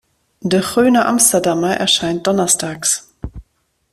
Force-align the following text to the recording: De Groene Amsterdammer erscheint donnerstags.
De 0.39 0.61
Groene 0.61 1.03
Amsterdammer 1.05 1.73
erscheint 1.75 2.25
donnerstags. 2.25 3.13